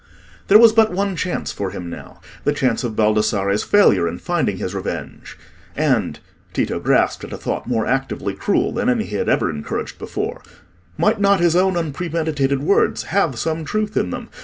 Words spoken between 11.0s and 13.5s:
not his own unpremeditated words have